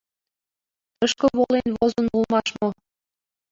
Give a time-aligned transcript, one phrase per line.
[0.97, 2.69] —Тышке волен возын улмаш мо?